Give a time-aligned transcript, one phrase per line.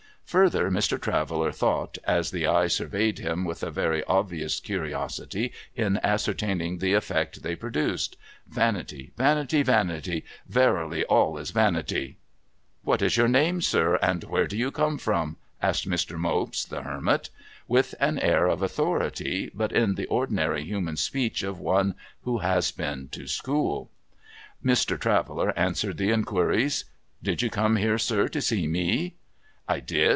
[0.25, 0.97] Further, Mr.
[0.97, 6.93] Traveller thought, as the eye surveyed him with a very obvious curiosity in ascertaining the
[6.93, 8.15] effect they produced,'
[8.47, 10.23] Vanity, vanity, vanity!
[10.47, 12.15] Verily, all is vanity!''
[12.85, 16.17] What is your name, sir, and where do you come from?' asked Mr.
[16.17, 17.29] Mopes the Hermit—
[17.77, 22.71] with an air of authority, but in the ordinary human speech of one who has
[22.71, 23.89] been to school.
[24.63, 24.97] Mr.
[24.97, 26.85] Traveller answered the inquiries.'
[27.21, 29.17] Did you come here, sir, to see mc?''
[29.67, 30.09] I did.